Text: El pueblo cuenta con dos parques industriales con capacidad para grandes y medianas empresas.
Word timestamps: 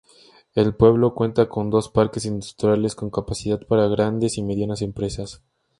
El 0.55 0.73
pueblo 0.73 1.13
cuenta 1.13 1.47
con 1.47 1.69
dos 1.69 1.87
parques 1.89 2.25
industriales 2.25 2.95
con 2.95 3.11
capacidad 3.11 3.59
para 3.67 3.87
grandes 3.87 4.39
y 4.39 4.41
medianas 4.41 4.81
empresas. 4.81 5.43